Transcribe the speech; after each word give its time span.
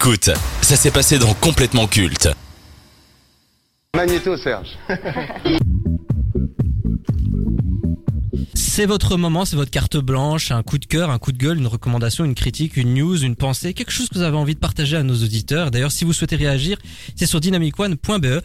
Écoute, 0.00 0.30
ça 0.62 0.76
s'est 0.76 0.92
passé 0.92 1.18
dans 1.18 1.34
Complètement 1.34 1.88
Culte. 1.88 2.28
Magnéto, 3.96 4.36
Serge. 4.36 4.78
C'est 8.54 8.86
votre 8.86 9.16
moment, 9.16 9.44
c'est 9.44 9.56
votre 9.56 9.72
carte 9.72 9.96
blanche, 9.96 10.52
un 10.52 10.62
coup 10.62 10.78
de 10.78 10.86
cœur, 10.86 11.10
un 11.10 11.18
coup 11.18 11.32
de 11.32 11.36
gueule, 11.36 11.58
une 11.58 11.66
recommandation, 11.66 12.24
une 12.24 12.36
critique, 12.36 12.76
une 12.76 12.94
news, 12.94 13.24
une 13.24 13.34
pensée, 13.34 13.74
quelque 13.74 13.90
chose 13.90 14.08
que 14.08 14.14
vous 14.14 14.22
avez 14.22 14.36
envie 14.36 14.54
de 14.54 14.60
partager 14.60 14.96
à 14.96 15.02
nos 15.02 15.16
auditeurs. 15.16 15.72
D'ailleurs, 15.72 15.90
si 15.90 16.04
vous 16.04 16.12
souhaitez 16.12 16.36
réagir, 16.36 16.78
c'est 17.16 17.26
sur 17.26 17.40
dynamicone.be. 17.40 18.40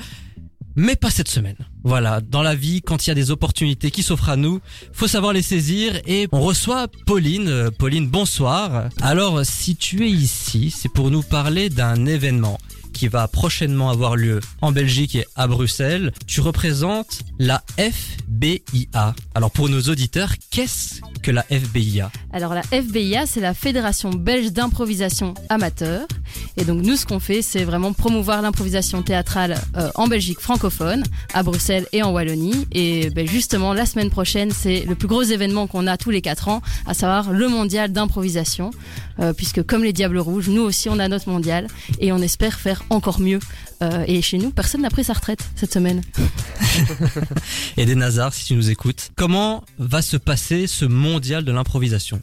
Mais 0.76 0.96
pas 0.96 1.12
cette 1.12 1.28
semaine. 1.28 1.58
Voilà, 1.84 2.22
dans 2.22 2.42
la 2.42 2.56
vie, 2.56 2.82
quand 2.82 3.06
il 3.06 3.10
y 3.10 3.12
a 3.12 3.16
des 3.16 3.30
opportunités 3.30 3.92
qui 3.92 4.02
s'offrent 4.02 4.30
à 4.30 4.38
nous, 4.38 4.60
faut 4.92 5.08
savoir 5.08 5.34
les 5.34 5.42
saisir 5.42 6.00
et 6.08 6.28
on 6.32 6.42
reçoit 6.42 6.88
Pauline. 7.06 7.48
Euh, 7.48 7.70
Pauline, 7.72 8.08
bonsoir. 8.08 8.90
Alors, 9.02 9.46
si 9.46 9.76
tu 9.76 10.06
es 10.06 10.10
ici, 10.10 10.72
c'est 10.76 10.90
pour 10.90 11.12
nous 11.12 11.22
parler 11.22 11.70
d'un 11.70 12.06
événement 12.06 12.58
qui 12.94 13.08
va 13.08 13.28
prochainement 13.28 13.90
avoir 13.90 14.16
lieu 14.16 14.40
en 14.62 14.72
Belgique 14.72 15.16
et 15.16 15.26
à 15.36 15.48
Bruxelles. 15.48 16.14
Tu 16.28 16.40
représentes 16.40 17.22
la 17.40 17.64
FBIA. 17.78 19.16
Alors 19.36 19.52
pour 19.52 19.68
nos 19.68 19.82
auditeurs, 19.82 20.34
qu'est-ce 20.52 21.02
que 21.22 21.32
la 21.32 21.44
FBIA 21.44 22.12
Alors 22.32 22.54
la 22.54 22.62
FBIA, 22.62 23.26
c'est 23.26 23.42
la 23.42 23.54
Fédération 23.54 24.12
belge 24.12 24.52
d'improvisation 24.52 25.34
amateur. 25.50 26.08
Et 26.58 26.66
donc 26.66 26.82
nous, 26.82 26.96
ce 26.96 27.06
qu'on 27.06 27.20
fait, 27.20 27.42
c'est 27.42 27.64
vraiment 27.64 27.94
promouvoir 27.94 28.42
l'improvisation 28.42 29.02
théâtrale 29.02 29.56
euh, 29.78 29.90
en 29.96 30.08
Belgique 30.08 30.40
francophone, 30.40 31.04
à 31.34 31.44
Bruxelles 31.44 31.88
et 31.92 32.04
en 32.04 32.12
Wallonie. 32.12 32.68
Et 32.72 33.10
ben, 33.10 33.28
justement, 33.28 33.74
la 33.74 33.86
semaine 33.86 34.10
prochaine, 34.10 34.52
c'est 34.52 34.86
le 34.88 34.96
plus 34.96 35.08
gros 35.08 35.24
événement 35.24 35.68
qu'on 35.68 35.88
a 35.88 35.98
tous 35.98 36.10
les 36.10 36.22
quatre 36.22 36.48
ans, 36.48 36.62
à 36.86 36.94
savoir 36.94 37.32
le 37.32 37.48
mondial 37.48 37.92
d'improvisation. 37.92 38.72
Euh, 39.20 39.34
puisque 39.34 39.64
comme 39.64 39.84
les 39.84 39.94
Diables 39.94 40.18
Rouges, 40.18 40.50
nous 40.50 40.62
aussi, 40.62 40.90
on 40.90 41.00
a 41.00 41.08
notre 41.08 41.30
mondial 41.30 41.68
et 42.00 42.12
on 42.12 42.18
espère 42.18 42.60
faire 42.60 42.84
encore 42.90 43.20
mieux. 43.20 43.40
Euh, 43.82 44.04
et 44.08 44.22
chez 44.22 44.38
nous, 44.38 44.52
personne 44.52 44.82
n'a 44.82 44.90
pris 44.90 45.04
sa 45.04 45.14
retraite 45.14 45.44
cette 45.56 45.74
semaine. 45.74 46.02
Et 47.78 47.86
des 47.86 47.96
Nazars, 47.96 48.34
si 48.34 48.46
tu 48.46 48.56
nous 48.56 48.70
écoutes. 48.70 49.12
Comment 49.16 49.64
va 49.78 50.02
se 50.02 50.18
passer 50.18 50.68
ce 50.68 50.86
mondial 50.86 51.44
de 51.44 51.52
l'improvisation? 51.52 52.22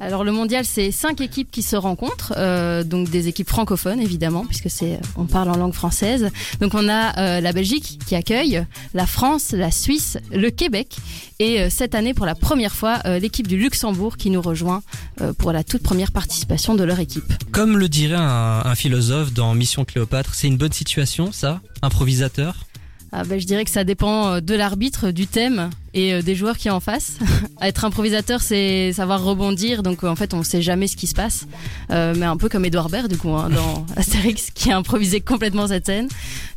Alors 0.00 0.24
le 0.24 0.32
mondial, 0.32 0.64
c'est 0.64 0.90
cinq 0.90 1.20
équipes 1.20 1.50
qui 1.50 1.62
se 1.62 1.76
rencontrent, 1.76 2.34
euh, 2.36 2.82
donc 2.82 3.10
des 3.10 3.28
équipes 3.28 3.48
francophones 3.48 4.00
évidemment, 4.00 4.44
puisque 4.44 4.68
c'est 4.68 4.98
on 5.16 5.26
parle 5.26 5.50
en 5.50 5.56
langue 5.56 5.72
française. 5.72 6.30
Donc 6.60 6.74
on 6.74 6.88
a 6.88 7.18
euh, 7.18 7.40
la 7.40 7.52
Belgique 7.52 8.00
qui 8.06 8.14
accueille, 8.16 8.64
la 8.92 9.06
France, 9.06 9.52
la 9.52 9.70
Suisse, 9.70 10.18
le 10.32 10.50
Québec, 10.50 10.96
et 11.38 11.60
euh, 11.60 11.68
cette 11.70 11.94
année 11.94 12.12
pour 12.12 12.26
la 12.26 12.34
première 12.34 12.74
fois 12.74 12.98
euh, 13.06 13.18
l'équipe 13.18 13.46
du 13.46 13.56
Luxembourg 13.56 14.16
qui 14.16 14.30
nous 14.30 14.42
rejoint 14.42 14.82
euh, 15.20 15.32
pour 15.32 15.52
la 15.52 15.62
toute 15.62 15.82
première 15.82 16.10
participation 16.10 16.74
de 16.74 16.82
leur 16.82 16.98
équipe. 16.98 17.32
Comme 17.52 17.78
le 17.78 17.88
dirait 17.88 18.16
un, 18.16 18.62
un 18.64 18.74
philosophe 18.74 19.32
dans 19.32 19.54
Mission 19.54 19.84
Cléopâtre, 19.84 20.34
c'est 20.34 20.48
une 20.48 20.56
bonne 20.56 20.72
situation, 20.72 21.30
ça? 21.32 21.60
Improvisateur? 21.82 22.66
Ah 23.12 23.22
ben, 23.22 23.38
je 23.40 23.46
dirais 23.46 23.64
que 23.64 23.70
ça 23.70 23.84
dépend 23.84 24.26
euh, 24.26 24.40
de 24.40 24.54
l'arbitre, 24.54 25.12
du 25.12 25.28
thème 25.28 25.70
et 25.94 26.12
euh, 26.12 26.22
des 26.22 26.34
joueurs 26.34 26.58
qui 26.58 26.68
est 26.68 26.72
en 26.72 26.80
face. 26.80 27.18
Être 27.62 27.84
improvisateur, 27.84 28.42
c'est 28.42 28.92
savoir 28.92 29.22
rebondir, 29.22 29.82
donc 29.82 30.04
euh, 30.04 30.08
en 30.08 30.16
fait 30.16 30.34
on 30.34 30.42
sait 30.42 30.60
jamais 30.60 30.88
ce 30.88 30.96
qui 30.96 31.06
se 31.06 31.14
passe. 31.14 31.46
Euh, 31.90 32.14
mais 32.16 32.26
un 32.26 32.36
peu 32.36 32.48
comme 32.48 32.64
Edouard 32.64 32.90
Baird 32.90 33.08
du 33.08 33.16
coup 33.16 33.30
hein, 33.30 33.48
dans 33.48 33.86
Astérix 33.96 34.50
qui 34.52 34.70
a 34.70 34.76
improvisé 34.76 35.20
complètement 35.20 35.68
cette 35.68 35.86
scène. 35.86 36.08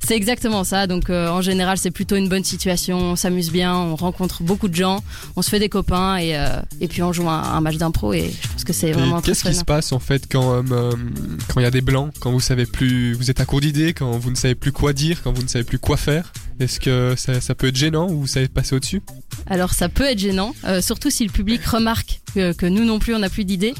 C'est 0.03 0.15
exactement 0.15 0.63
ça. 0.63 0.87
Donc 0.87 1.09
euh, 1.09 1.29
en 1.29 1.41
général 1.41 1.77
c'est 1.77 1.91
plutôt 1.91 2.15
une 2.15 2.27
bonne 2.27 2.43
situation, 2.43 2.97
on 2.97 3.15
s'amuse 3.15 3.51
bien, 3.51 3.75
on 3.75 3.95
rencontre 3.95 4.43
beaucoup 4.43 4.67
de 4.67 4.75
gens, 4.75 5.03
on 5.35 5.41
se 5.41 5.49
fait 5.49 5.59
des 5.59 5.69
copains. 5.69 6.17
Et, 6.17 6.35
euh, 6.35 6.59
et 6.81 6.87
puis 6.87 7.03
on 7.03 7.13
joue 7.13 7.29
un, 7.29 7.41
un 7.41 7.61
match 7.61 7.77
d'impro. 7.77 8.13
Et 8.13 8.31
je 8.41 8.47
pense 8.49 8.63
que 8.63 8.73
c'est 8.73 8.91
vraiment 8.91 9.21
Qu'est-ce 9.21 9.43
qui 9.43 9.55
se 9.55 9.63
passe 9.63 9.91
en 9.91 9.99
fait 9.99 10.25
quand 10.29 10.63
quand 11.47 11.59
il 11.59 11.63
y 11.63 11.65
a 11.65 11.71
des 11.71 11.81
blancs, 11.81 12.11
quand 12.19 12.31
vous 12.31 12.39
savez 12.39 12.65
plus, 12.65 13.13
vous 13.13 13.29
êtes 13.29 13.39
à 13.39 13.45
court 13.45 13.61
d'idées, 13.61 13.93
quand 13.93 14.17
vous 14.17 14.31
ne 14.31 14.35
savez 14.35 14.55
plus 14.55 14.71
quoi 14.71 14.93
dire, 14.93 15.21
quand 15.23 15.31
vous 15.31 15.43
ne 15.43 15.47
savez 15.47 15.63
plus 15.63 15.79
quoi 15.79 15.97
faire? 15.97 16.33
Est-ce 16.59 16.79
que 16.79 17.13
ça, 17.15 17.39
ça 17.39 17.53
peut 17.53 17.67
être 17.67 17.75
gênant 17.75 18.09
ou 18.09 18.21
vous 18.21 18.27
savez 18.27 18.47
passer 18.47 18.75
au-dessus? 18.75 19.01
Alors 19.49 19.73
ça 19.73 19.87
peut 19.87 20.03
être 20.05 20.19
gênant, 20.19 20.53
euh, 20.65 20.81
surtout 20.81 21.09
si 21.09 21.23
le 21.25 21.31
public 21.31 21.63
remarque 21.65 22.19
que, 22.35 22.51
que 22.51 22.65
nous 22.65 22.83
non 22.83 22.99
plus 22.99 23.15
on 23.15 23.19
n'a 23.19 23.29
plus 23.29 23.45
d'idées. 23.45 23.73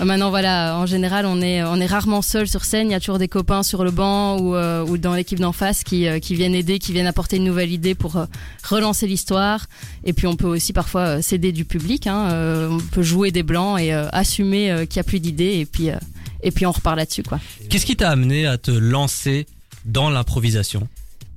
Euh, 0.00 0.04
maintenant 0.04 0.30
voilà, 0.30 0.76
en 0.76 0.86
général 0.86 1.24
on 1.24 1.40
est 1.40 1.62
on 1.62 1.76
est 1.76 1.86
rarement 1.86 2.20
seul 2.20 2.48
sur 2.48 2.64
scène, 2.64 2.88
il 2.88 2.92
y 2.92 2.94
a 2.96 3.00
toujours 3.00 3.18
des 3.18 3.28
copains 3.28 3.62
sur 3.62 3.84
le 3.84 3.92
banc 3.92 4.38
ou, 4.40 4.56
euh, 4.56 4.84
ou 4.84 4.98
dans 4.98 5.14
l'équipe 5.14 5.38
d'en 5.38 5.52
face 5.52 5.84
qui, 5.84 6.08
euh, 6.08 6.18
qui 6.18 6.34
viennent 6.34 6.54
aider, 6.54 6.80
qui 6.80 6.92
viennent 6.92 7.06
apporter 7.06 7.36
une 7.36 7.44
nouvelle 7.44 7.70
idée 7.70 7.94
pour 7.94 8.16
euh, 8.16 8.26
relancer 8.68 9.06
l'histoire. 9.06 9.66
Et 10.04 10.12
puis 10.12 10.26
on 10.26 10.34
peut 10.34 10.48
aussi 10.48 10.72
parfois 10.72 11.22
s'aider 11.22 11.52
du 11.52 11.64
public, 11.64 12.08
hein, 12.08 12.28
euh, 12.32 12.68
on 12.70 12.78
peut 12.78 13.02
jouer 13.02 13.30
des 13.30 13.44
blancs 13.44 13.78
et 13.80 13.94
euh, 13.94 14.08
assumer 14.10 14.84
qu'il 14.88 14.98
n'y 14.98 15.00
a 15.00 15.04
plus 15.04 15.20
d'idées 15.20 15.58
et 15.60 15.66
puis 15.66 15.90
euh, 15.90 15.96
et 16.42 16.50
puis 16.50 16.66
on 16.66 16.72
repart 16.72 16.96
là-dessus 16.96 17.22
quoi. 17.22 17.38
Qu'est-ce 17.70 17.86
qui 17.86 17.96
t'a 17.96 18.10
amené 18.10 18.46
à 18.46 18.58
te 18.58 18.72
lancer 18.72 19.46
dans 19.84 20.10
l'improvisation? 20.10 20.88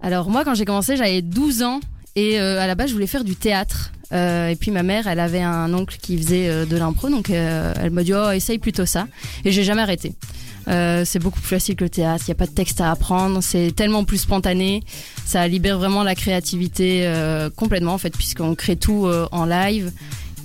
Alors 0.01 0.29
moi 0.31 0.43
quand 0.43 0.55
j'ai 0.55 0.65
commencé 0.65 0.97
j'avais 0.97 1.21
12 1.21 1.61
ans 1.61 1.79
et 2.17 2.39
euh, 2.39 2.59
à 2.59 2.67
la 2.67 2.75
base 2.75 2.89
je 2.89 2.93
voulais 2.93 3.07
faire 3.07 3.23
du 3.23 3.35
théâtre. 3.37 3.93
Euh, 4.13 4.47
et 4.47 4.55
puis 4.55 4.71
ma 4.71 4.83
mère 4.83 5.07
elle 5.07 5.19
avait 5.19 5.41
un 5.41 5.73
oncle 5.73 5.97
qui 6.01 6.17
faisait 6.17 6.49
euh, 6.49 6.65
de 6.65 6.75
l'impro. 6.75 7.09
Donc 7.09 7.29
elle 7.29 7.91
m'a 7.91 8.03
dit 8.03 8.13
oh 8.13 8.31
essaye 8.31 8.57
plutôt 8.57 8.85
ça. 8.85 9.07
Et 9.45 9.51
j'ai 9.51 9.63
jamais 9.63 9.83
arrêté. 9.83 10.13
C'est 10.67 11.19
beaucoup 11.19 11.39
plus 11.39 11.47
facile 11.47 11.77
que 11.77 11.85
le 11.85 11.89
théâtre, 11.89 12.25
il 12.27 12.31
n'y 12.31 12.33
a 12.33 12.35
pas 12.35 12.45
de 12.45 12.51
texte 12.51 12.81
à 12.81 12.91
apprendre, 12.91 13.41
c'est 13.41 13.71
tellement 13.73 14.03
plus 14.03 14.17
spontané, 14.17 14.83
ça 15.23 15.47
libère 15.47 15.77
vraiment 15.77 16.03
la 16.03 16.13
créativité 16.13 17.09
complètement 17.55 17.93
en 17.93 17.97
fait 17.97 18.09
puisqu'on 18.09 18.53
crée 18.53 18.75
tout 18.75 19.07
en 19.31 19.45
live 19.45 19.93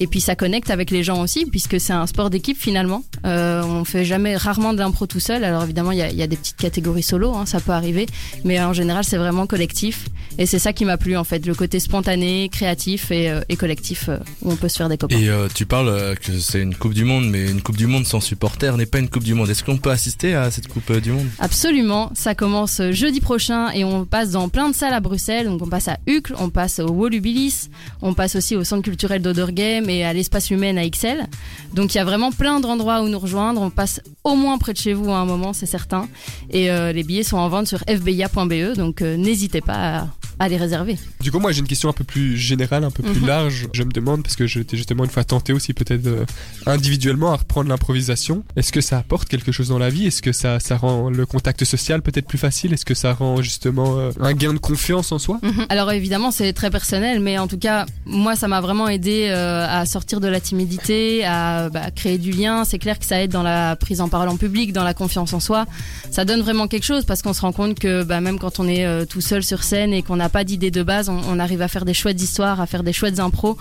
et 0.03 0.09
puis 0.09 0.21
ça 0.21 0.35
connecte 0.35 0.71
avec 0.71 0.91
les 0.91 1.05
gens 1.05 1.23
aussi 1.23 1.47
puisque 1.47 1.81
c'est 1.81 1.93
un 1.93 2.07
sport 2.09 2.29
d'équipe 2.29 2.59
finalement. 2.59 3.05
Euh, 3.25 3.63
on 3.63 3.85
fait 3.85 4.05
jamais 4.05 4.37
rarement 4.37 4.73
de 4.73 4.79
l'impro 4.79 5.07
tout 5.07 5.21
seul. 5.21 5.45
Alors 5.45 5.63
évidemment 5.63 5.93
il 5.93 5.99
y 5.99 6.03
a, 6.03 6.11
il 6.11 6.17
y 6.17 6.23
a 6.23 6.27
des 6.27 6.37
petites 6.37 6.57
catégories 6.57 7.05
solo, 7.05 7.35
hein, 7.35 7.47
ça 7.47 7.61
peut 7.61 7.71
arriver, 7.71 8.07
mais 8.45 8.61
en 8.61 8.73
général 8.73 9.05
c'est 9.05 9.17
vraiment 9.17 9.47
collectif 9.47 10.07
et 10.39 10.47
c'est 10.47 10.59
ça 10.59 10.73
qui 10.73 10.85
m'a 10.85 10.97
plu 10.97 11.17
en 11.17 11.25
fait, 11.25 11.45
le 11.47 11.55
côté 11.55 11.79
spontané, 11.79 12.49
créatif 12.49 13.11
et, 13.11 13.29
euh, 13.31 13.41
et 13.49 13.57
collectif 13.57 14.09
euh, 14.09 14.19
où 14.43 14.53
on 14.53 14.57
peut 14.57 14.69
se 14.69 14.79
faire 14.79 14.89
des 14.89 14.97
copains. 14.97 15.19
Et 15.19 15.29
euh, 15.29 15.49
tu 15.55 15.67
parles 15.67 16.17
que 16.21 16.39
c'est 16.39 16.61
une 16.61 16.75
Coupe 16.75 16.95
du 16.95 17.05
Monde, 17.05 17.29
mais 17.29 17.51
une 17.51 17.61
Coupe 17.61 17.77
du 17.77 17.87
Monde 17.87 18.07
sans 18.07 18.21
supporters 18.21 18.77
n'est 18.77 18.87
pas 18.87 18.99
une 18.99 19.09
Coupe 19.09 19.25
du 19.25 19.35
Monde. 19.35 19.51
Est-ce 19.51 19.63
qu'on 19.63 19.77
peut 19.77 19.91
assister 19.91 20.35
à 20.35 20.51
cette 20.51 20.69
Coupe 20.69 20.91
du 20.93 21.13
Monde? 21.13 21.27
Absolument, 21.39 22.11
ça 22.15 22.35
commence 22.35 22.81
jeudi 22.91 23.21
prochain 23.21 23.71
et 23.73 23.85
on 23.85 24.05
passe 24.05 24.31
dans 24.31 24.49
plein 24.49 24.69
de 24.69 24.75
salles 24.75 24.95
à 24.95 25.01
Bruxelles. 25.01 25.47
Donc 25.47 25.63
on 25.63 25.69
passe 25.69 25.89
à 25.89 25.99
Uccle, 26.07 26.35
on 26.39 26.49
passe 26.49 26.79
au 26.79 26.89
Wolubilis, 26.89 27.69
on 28.01 28.15
passe 28.15 28.37
aussi 28.37 28.57
au 28.57 28.65
centre 28.65 28.83
culturel 28.83 29.21
d'Odergame 29.21 29.91
à 30.01 30.13
l'espace 30.13 30.51
humain 30.51 30.77
à 30.77 30.89
XL. 30.89 31.27
Donc 31.75 31.95
il 31.95 31.99
y 31.99 32.01
a 32.01 32.05
vraiment 32.05 32.33
plein 32.33 32.61
d'endroits 32.61 33.03
où 33.03 33.09
nous 33.09 33.19
rejoindre. 33.19 33.61
On 33.61 33.71
passe 33.71 34.01
au 34.25 34.35
moins 34.35 34.59
près 34.59 34.73
de 34.73 34.79
chez 34.79 34.95
vous 34.95 35.11
à 35.11 35.17
un 35.17 35.25
moment, 35.25 35.53
c'est 35.53 35.67
certain. 35.67 36.09
Et 36.51 36.71
euh, 36.71 36.93
les 36.93 37.03
billets 37.03 37.23
sont 37.23 37.39
en 37.39 37.49
vente 37.49 37.67
sur 37.67 37.81
fbia.be, 37.81 38.77
donc 38.77 39.03
euh, 39.03 39.17
n'hésitez 39.17 39.61
pas 39.61 39.99
à, 39.99 40.09
à 40.43 40.49
les 40.49 40.57
réserver. 40.57 40.97
Du 41.21 41.31
coup, 41.31 41.39
moi 41.39 41.53
j'ai 41.53 41.61
une 41.61 41.69
question 41.69 41.89
un 41.89 41.93
peu 41.93 42.03
plus 42.05 42.37
générale, 42.37 42.83
un 42.83 42.91
peu 42.91 43.03
plus 43.05 43.21
Mhm. 43.21 43.27
large. 43.29 43.69
Je 43.73 43.83
me 43.85 43.93
demande, 43.93 44.23
parce 44.25 44.35
que 44.35 44.47
j'étais 44.47 44.77
justement 44.77 45.05
une 45.05 45.11
fois 45.11 45.23
tenté 45.23 45.53
aussi 45.53 45.73
peut-être 45.73 46.07
euh, 46.07 46.25
individuellement 46.67 47.33
à 47.33 47.37
reprendre 47.37 47.69
l'improvisation. 47.69 48.45
Est-ce 48.57 48.73
que 48.73 48.81
ça 48.81 48.99
apporte 48.99 49.29
quelque 49.29 49.53
chose 49.53 49.69
dans 49.69 49.79
la 49.79 49.89
vie? 49.91 50.07
Est-ce 50.07 50.23
que 50.23 50.33
ça, 50.33 50.59
ça 50.61 50.77
rend 50.77 51.11
le 51.11 51.27
contact 51.27 51.65
social 51.65 52.03
peut-être 52.03 52.27
plus 52.27 52.39
facile? 52.39 52.73
Est-ce 52.73 52.85
que 52.85 52.95
ça 52.95 53.13
rend 53.13 53.41
justement 53.43 53.99
euh, 53.99 54.11
un 54.21 54.33
gain 54.35 54.53
de 54.53 54.59
confiance 54.59 55.13
en 55.13 55.19
soi? 55.19 55.39
Mhm. 55.43 55.67
Alors 55.69 55.93
évidemment 55.93 56.31
c'est 56.31 56.53
très 56.53 56.71
personnel, 56.71 57.21
mais 57.21 57.39
en 57.39 57.47
tout 57.47 57.59
cas 57.59 57.87
moi 58.05 58.35
ça 58.37 58.49
m'a 58.49 58.61
vraiment 58.61 58.89
aidé 58.89 59.29
euh, 59.31 59.67
à 59.69 59.87
sortir 59.87 60.21
de 60.21 60.29
la 60.29 60.41
timidité, 60.41 61.25
à 61.25 61.69
bah, 61.71 61.91
créer 61.95 62.19
du 62.19 62.33
lien. 62.33 62.65
C'est 62.65 62.79
clair 62.79 62.99
que 62.99 63.05
ça 63.05 63.23
aide 63.23 63.31
dans 63.31 63.43
la 63.45 63.77
prise 63.77 64.01
en 64.01 64.09
parole 64.09 64.29
en 64.29 64.37
public, 64.37 64.73
dans 64.73 64.85
la 64.85 64.95
confiance 64.95 65.33
en 65.33 65.41
soi. 65.41 65.67
Ça 66.11 66.25
donne 66.25 66.41
vraiment 66.43 66.67
quelque 66.69 66.85
chose 66.85 67.05
parce 67.05 67.23
qu'on 67.23 67.33
se 67.33 67.41
rend 67.43 67.53
compte 67.53 67.79
que 67.79 68.03
bah, 68.03 68.21
même 68.21 68.39
quand 68.39 68.59
on 68.59 68.67
est 68.69 69.07
tout 69.07 69.21
seul 69.21 69.43
sur 69.45 69.63
scène 69.63 69.93
et 69.93 70.03
qu'on 70.03 70.17
n'a 70.17 70.29
pas 70.33 70.45
d'idée 70.45 70.71
de 70.71 70.83
base, 70.83 71.09
on, 71.09 71.39
arrive 71.39 71.63
à 71.63 71.69
faire 71.69 71.85
des 71.85 71.95
chouettes 71.95 72.21
histoires, 72.21 72.61
à 72.61 72.67
faire 72.67 72.83
des 72.83 72.93
chouettes 72.93 73.21
impros. 73.21 73.57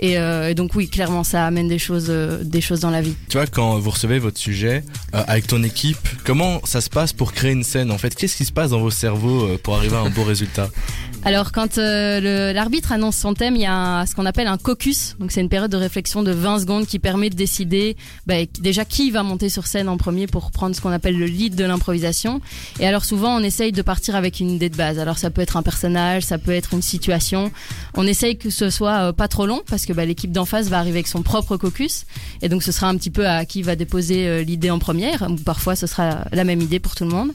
Et, 0.00 0.18
euh, 0.18 0.48
et 0.48 0.54
donc 0.54 0.74
oui 0.74 0.88
clairement 0.88 1.24
ça 1.24 1.46
amène 1.46 1.68
des 1.68 1.78
choses, 1.78 2.06
euh, 2.08 2.42
des 2.42 2.60
choses 2.62 2.80
dans 2.80 2.90
la 2.90 3.02
vie. 3.02 3.14
Tu 3.28 3.36
vois, 3.36 3.46
quand 3.46 3.78
vous 3.78 3.90
recevez 3.90 4.18
votre 4.18 4.38
sujet 4.38 4.82
euh, 5.14 5.22
avec 5.26 5.46
ton 5.46 5.62
équipe, 5.62 5.98
comment 6.24 6.60
ça 6.64 6.80
se 6.80 6.88
passe 6.88 7.12
pour 7.12 7.32
créer 7.32 7.52
une 7.52 7.64
scène 7.64 7.90
En 7.90 7.98
fait, 7.98 8.14
qu'est-ce 8.14 8.36
qui 8.36 8.44
se 8.46 8.52
passe 8.52 8.70
dans 8.70 8.80
vos 8.80 8.90
cerveaux 8.90 9.56
pour 9.62 9.76
arriver 9.76 9.96
à 9.96 10.00
un 10.00 10.10
beau 10.10 10.24
résultat? 10.24 10.68
Alors 11.24 11.52
quand 11.52 11.76
l'arbitre 11.76 12.92
annonce 12.92 13.16
son 13.16 13.34
thème, 13.34 13.54
il 13.56 13.62
y 13.62 13.66
a 13.66 13.74
un- 13.74 14.06
ce 14.06 14.14
qu'on 14.14 14.24
appelle 14.24 14.46
un 14.46 14.56
caucus. 14.56 15.16
Donc 15.20 15.32
c'est 15.32 15.42
une 15.42 15.50
période 15.50 15.70
de 15.70 15.76
réflexion 15.76 16.22
de 16.22 16.30
20 16.32 16.60
secondes 16.60 16.86
qui 16.86 16.98
permet 16.98 17.28
de 17.28 17.34
décider 17.36 17.96
bah, 18.26 18.36
déjà 18.60 18.86
qui 18.86 19.10
va 19.10 19.22
monter 19.22 19.50
sur 19.50 19.66
scène 19.66 19.88
en 19.90 19.98
premier 19.98 20.26
pour 20.26 20.50
prendre 20.50 20.74
ce 20.74 20.80
qu'on 20.80 20.92
appelle 20.92 21.18
le 21.18 21.26
lead 21.26 21.54
de 21.56 21.64
l'improvisation. 21.64 22.40
Et 22.78 22.86
alors 22.86 23.04
souvent 23.04 23.36
on 23.36 23.40
essaye 23.42 23.70
de 23.72 23.82
partir 23.82 24.16
avec 24.16 24.40
une 24.40 24.48
idée 24.50 24.70
de 24.70 24.76
base. 24.76 24.98
Alors 24.98 25.18
ça 25.18 25.28
peut 25.30 25.42
être 25.42 25.58
un 25.58 25.62
personnage, 25.62 26.22
ça 26.22 26.38
peut 26.38 26.52
être 26.52 26.72
une 26.72 26.80
situation. 26.82 27.52
On 27.94 28.06
essaye 28.06 28.38
que 28.38 28.48
ce 28.48 28.70
soit 28.70 29.12
pas 29.12 29.28
trop 29.28 29.44
long 29.44 29.60
parce 29.68 29.84
que 29.84 29.89
bah, 29.92 30.04
l'équipe 30.04 30.32
d'en 30.32 30.44
face 30.44 30.68
va 30.68 30.78
arriver 30.78 30.98
avec 30.98 31.08
son 31.08 31.22
propre 31.22 31.56
caucus. 31.56 32.06
Et 32.42 32.48
donc 32.48 32.62
ce 32.62 32.72
sera 32.72 32.88
un 32.88 32.96
petit 32.96 33.10
peu 33.10 33.26
à 33.26 33.44
qui 33.44 33.62
va 33.62 33.76
déposer 33.76 34.26
euh, 34.26 34.42
l'idée 34.42 34.70
en 34.70 34.78
première. 34.78 35.26
Parfois 35.44 35.76
ce 35.76 35.86
sera 35.86 36.24
la 36.32 36.44
même 36.44 36.60
idée 36.60 36.80
pour 36.80 36.94
tout 36.94 37.04
le 37.04 37.10
monde. 37.10 37.32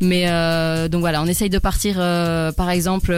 Mais 0.00 0.28
euh, 0.28 0.88
donc 0.88 1.00
voilà, 1.00 1.22
on 1.22 1.26
essaye 1.26 1.50
de 1.50 1.58
partir, 1.58 1.96
euh, 1.98 2.52
par 2.52 2.70
exemple, 2.70 3.12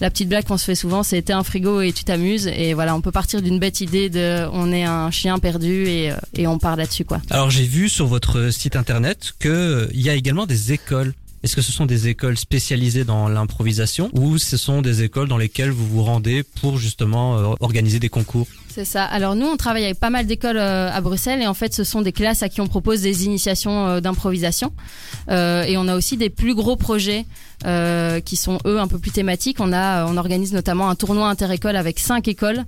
la 0.00 0.10
petite 0.10 0.28
blague 0.28 0.44
qu'on 0.44 0.56
se 0.56 0.64
fait 0.64 0.74
souvent, 0.74 1.02
c'est 1.02 1.22
t'es 1.22 1.32
un 1.32 1.44
frigo 1.44 1.80
et 1.80 1.92
tu 1.92 2.04
t'amuses. 2.04 2.46
Et 2.46 2.74
voilà, 2.74 2.94
on 2.94 3.00
peut 3.00 3.12
partir 3.12 3.42
d'une 3.42 3.58
bête 3.58 3.80
idée 3.80 4.08
de 4.08 4.46
on 4.52 4.72
est 4.72 4.84
un 4.84 5.10
chien 5.10 5.38
perdu 5.38 5.86
et, 5.86 6.12
on 6.46 6.58
part 6.58 6.76
là-dessus 6.76 7.04
quoi. 7.04 7.20
Alors 7.30 7.50
j'ai 7.50 7.64
vu 7.64 7.88
sur 7.88 8.06
votre 8.06 8.50
site 8.50 8.76
internet 8.76 9.32
que 9.38 9.48
euh, 9.48 9.88
il 9.92 10.00
y 10.00 10.10
a 10.10 10.14
également 10.14 10.46
des 10.46 10.72
écoles. 10.72 11.12
Est-ce 11.42 11.54
que 11.54 11.62
ce 11.62 11.70
sont 11.70 11.86
des 11.86 12.08
écoles 12.08 12.38
spécialisées 12.38 13.04
dans 13.04 13.28
l'improvisation 13.28 14.10
ou 14.14 14.38
ce 14.38 14.56
sont 14.56 14.82
des 14.82 15.02
écoles 15.02 15.28
dans 15.28 15.36
lesquelles 15.36 15.70
vous 15.70 15.86
vous 15.86 16.02
rendez 16.02 16.42
pour 16.42 16.78
justement 16.78 17.36
euh, 17.36 17.54
organiser 17.60 18.00
des 18.00 18.08
concours 18.08 18.46
C'est 18.68 18.84
ça. 18.84 19.04
Alors 19.04 19.36
nous, 19.36 19.46
on 19.46 19.56
travaille 19.56 19.84
avec 19.84 20.00
pas 20.00 20.10
mal 20.10 20.26
d'écoles 20.26 20.56
euh, 20.56 20.90
à 20.90 21.00
Bruxelles 21.00 21.42
et 21.42 21.46
en 21.46 21.54
fait, 21.54 21.74
ce 21.74 21.84
sont 21.84 22.02
des 22.02 22.12
classes 22.12 22.42
à 22.42 22.48
qui 22.48 22.60
on 22.60 22.66
propose 22.66 23.02
des 23.02 23.26
initiations 23.26 23.86
euh, 23.86 24.00
d'improvisation. 24.00 24.72
Et 25.28 25.76
on 25.76 25.88
a 25.88 25.96
aussi 25.96 26.16
des 26.16 26.30
plus 26.30 26.54
gros 26.54 26.76
projets 26.76 27.26
qui 28.24 28.36
sont 28.36 28.58
eux 28.64 28.78
un 28.78 28.86
peu 28.86 28.98
plus 28.98 29.10
thématiques. 29.10 29.58
On 29.60 29.72
a, 29.72 30.06
on 30.06 30.16
organise 30.16 30.52
notamment 30.52 30.88
un 30.88 30.94
tournoi 30.94 31.28
interécole 31.28 31.74
avec 31.74 31.98
cinq 31.98 32.28
écoles 32.28 32.64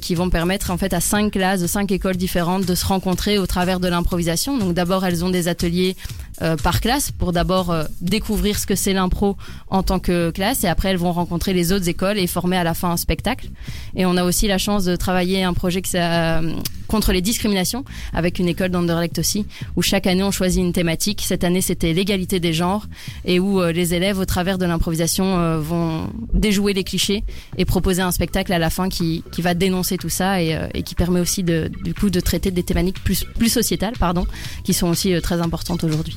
qui 0.00 0.14
vont 0.14 0.28
permettre 0.28 0.70
en 0.70 0.76
fait 0.76 0.92
à 0.92 1.00
cinq 1.00 1.32
classes 1.32 1.60
de 1.60 1.66
cinq 1.66 1.90
écoles 1.90 2.16
différentes 2.16 2.66
de 2.66 2.74
se 2.74 2.84
rencontrer 2.84 3.38
au 3.38 3.46
travers 3.46 3.80
de 3.80 3.88
l'improvisation. 3.88 4.58
Donc 4.58 4.74
d'abord, 4.74 5.06
elles 5.06 5.24
ont 5.24 5.30
des 5.30 5.48
ateliers 5.48 5.96
euh, 6.42 6.56
par 6.56 6.80
classe 6.80 7.10
pour 7.10 7.32
d'abord 7.32 7.70
euh, 7.70 7.84
découvrir 8.00 8.58
ce 8.58 8.66
que 8.66 8.74
c'est 8.74 8.92
l'impro 8.92 9.36
en 9.68 9.82
tant 9.82 9.98
que 9.98 10.30
classe 10.30 10.62
et 10.62 10.68
après 10.68 10.90
elles 10.90 10.96
vont 10.96 11.12
rencontrer 11.12 11.52
les 11.52 11.72
autres 11.72 11.88
écoles 11.88 12.18
et 12.18 12.26
former 12.26 12.56
à 12.56 12.64
la 12.64 12.74
fin 12.74 12.90
un 12.90 12.96
spectacle. 12.96 13.48
Et 13.96 14.06
on 14.06 14.16
a 14.16 14.24
aussi 14.24 14.46
la 14.46 14.58
chance 14.58 14.84
de 14.84 14.94
travailler 14.96 15.42
un 15.42 15.54
projet 15.54 15.82
qui 15.82 15.90
ça, 15.90 16.40
contre 16.88 17.12
les 17.12 17.20
discriminations 17.20 17.84
avec 18.12 18.38
une 18.38 18.48
école 18.48 18.70
d'Anderlecht 18.70 19.18
aussi 19.18 19.46
où 19.76 19.82
chaque 19.82 20.06
année 20.06 20.24
on 20.24 20.30
choisit 20.30 20.62
une 20.62 20.72
thématique. 20.72 21.22
Cette 21.24 21.44
année 21.44 21.60
c'était 21.60 21.92
l'égalité 21.92 22.40
des 22.40 22.52
genres 22.52 22.86
et 23.24 23.38
où 23.38 23.60
euh, 23.60 23.70
les 23.70 23.94
élèves 23.94 24.18
au 24.18 24.24
travers 24.24 24.58
de 24.58 24.66
l'improvisation 24.66 25.38
euh, 25.38 25.60
vont 25.60 26.10
déjouer 26.32 26.72
les 26.72 26.84
clichés 26.84 27.22
et 27.56 27.64
proposer 27.64 28.02
un 28.02 28.10
spectacle 28.10 28.52
à 28.52 28.58
la 28.58 28.70
fin 28.70 28.88
qui, 28.88 29.22
qui 29.30 29.42
va 29.42 29.54
dénoncer 29.54 29.98
tout 29.98 30.08
ça 30.08 30.42
et, 30.42 30.54
euh, 30.54 30.66
et 30.74 30.82
qui 30.82 30.94
permet 30.94 31.20
aussi 31.20 31.42
de, 31.42 31.70
du 31.84 31.94
coup 31.94 32.10
de 32.10 32.20
traiter 32.20 32.50
des 32.50 32.62
thématiques 32.62 33.02
plus, 33.04 33.24
plus 33.24 33.50
sociétales 33.50 33.94
pardon 33.98 34.26
qui 34.64 34.72
sont 34.72 34.88
aussi 34.88 35.20
très 35.20 35.40
importantes 35.40 35.84
aujourd'hui. 35.84 36.16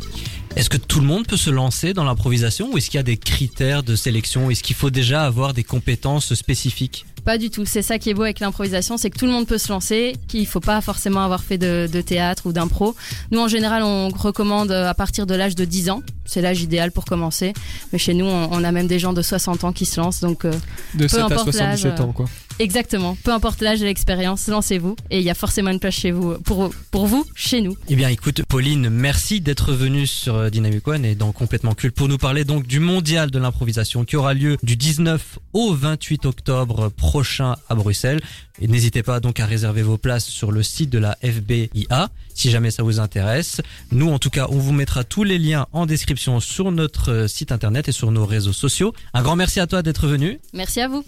Est-ce 0.55 0.69
que 0.69 0.77
tout 0.77 0.99
le 0.99 1.05
monde 1.07 1.25
peut 1.27 1.37
se 1.37 1.49
lancer 1.49 1.93
dans 1.93 2.03
l'improvisation 2.03 2.71
ou 2.71 2.77
est-ce 2.77 2.89
qu'il 2.89 2.97
y 2.97 2.99
a 2.99 3.03
des 3.03 3.17
critères 3.17 3.83
de 3.83 3.95
sélection? 3.95 4.49
Est-ce 4.51 4.61
qu'il 4.63 4.75
faut 4.75 4.89
déjà 4.89 5.23
avoir 5.23 5.53
des 5.53 5.63
compétences 5.63 6.33
spécifiques? 6.33 7.05
Pas 7.23 7.37
du 7.37 7.49
tout. 7.51 7.65
C'est 7.65 7.81
ça 7.83 7.99
qui 7.99 8.09
est 8.09 8.13
beau 8.13 8.23
avec 8.23 8.39
l'improvisation, 8.39 8.97
c'est 8.97 9.11
que 9.11 9.17
tout 9.17 9.27
le 9.27 9.31
monde 9.31 9.47
peut 9.47 9.59
se 9.59 9.71
lancer, 9.71 10.15
qu'il 10.27 10.45
faut 10.47 10.59
pas 10.59 10.81
forcément 10.81 11.23
avoir 11.23 11.43
fait 11.43 11.57
de, 11.59 11.87
de 11.91 12.01
théâtre 12.01 12.47
ou 12.47 12.51
d'impro. 12.53 12.95
Nous, 13.29 13.39
en 13.39 13.47
général, 13.47 13.83
on 13.83 14.09
recommande 14.09 14.71
euh, 14.71 14.89
à 14.89 14.93
partir 14.95 15.25
de 15.27 15.35
l'âge 15.35 15.55
de 15.55 15.63
10 15.63 15.91
ans. 15.91 16.01
C'est 16.25 16.41
l'âge 16.41 16.61
idéal 16.61 16.91
pour 16.91 17.05
commencer. 17.05 17.53
Mais 17.93 17.99
chez 17.99 18.13
nous, 18.15 18.25
on, 18.25 18.49
on 18.51 18.63
a 18.63 18.71
même 18.71 18.87
des 18.87 18.97
gens 18.99 19.13
de 19.13 19.21
60 19.21 19.63
ans 19.63 19.71
qui 19.71 19.85
se 19.85 20.01
lancent. 20.01 20.19
Donc, 20.19 20.45
euh, 20.45 20.51
De 20.95 21.07
7 21.07 21.19
à 21.19 21.25
importe 21.25 21.51
77 21.51 21.83
l'âge, 21.91 21.99
ans, 22.01 22.11
quoi. 22.11 22.25
Exactement. 22.61 23.17
Peu 23.23 23.31
importe 23.31 23.61
l'âge 23.61 23.81
et 23.81 23.85
l'expérience, 23.85 24.47
lancez-vous. 24.47 24.95
Et 25.09 25.19
il 25.19 25.23
y 25.23 25.29
a 25.29 25.33
forcément 25.33 25.71
une 25.71 25.79
place 25.79 25.95
chez 25.95 26.11
vous, 26.11 26.37
pour, 26.39 26.71
pour 26.91 27.05
vous, 27.07 27.25
chez 27.35 27.61
nous. 27.61 27.75
Eh 27.89 27.95
bien, 27.95 28.09
écoute, 28.09 28.43
Pauline, 28.47 28.89
merci 28.89 29.41
d'être 29.41 29.73
venue 29.73 30.07
sur 30.07 30.35
euh, 30.35 30.49
Dynamic 30.49 30.87
One 30.87 31.05
et 31.05 31.15
dans 31.15 31.31
Complètement 31.31 31.73
Culte 31.73 31.95
pour 31.95 32.07
nous 32.07 32.17
parler 32.17 32.43
donc 32.45 32.67
du 32.67 32.79
mondial 32.79 33.31
de 33.31 33.39
l'improvisation 33.39 34.05
qui 34.05 34.15
aura 34.15 34.33
lieu 34.33 34.57
du 34.63 34.75
19 34.75 35.39
au 35.53 35.73
28 35.73 36.25
octobre 36.25 36.89
prochain 36.89 37.55
à 37.69 37.75
Bruxelles. 37.75 38.21
Et 38.61 38.67
n'hésitez 38.67 39.01
pas 39.01 39.19
donc 39.19 39.39
à 39.39 39.45
réserver 39.45 39.81
vos 39.81 39.97
places 39.97 40.25
sur 40.25 40.51
le 40.51 40.61
site 40.61 40.89
de 40.89 40.99
la 40.99 41.17
FBIA 41.23 42.09
si 42.33 42.49
jamais 42.49 42.71
ça 42.71 42.83
vous 42.83 42.99
intéresse. 42.99 43.61
Nous, 43.91 44.09
en 44.09 44.19
tout 44.19 44.29
cas, 44.29 44.47
on 44.49 44.57
vous 44.57 44.73
mettra 44.73 45.03
tous 45.03 45.23
les 45.23 45.37
liens 45.37 45.67
en 45.73 45.85
description 45.85 46.39
sur 46.39 46.71
notre 46.71 47.11
euh, 47.11 47.27
site 47.27 47.51
internet 47.51 47.87
et 47.87 47.91
sur 47.91 48.11
nos 48.11 48.25
réseaux 48.25 48.53
sociaux. 48.53 48.93
Un 49.13 49.21
grand 49.21 49.35
merci 49.35 49.59
à 49.59 49.67
toi 49.67 49.81
d'être 49.81 50.07
venu. 50.07 50.39
Merci 50.53 50.81
à 50.81 50.87
vous. 50.87 50.99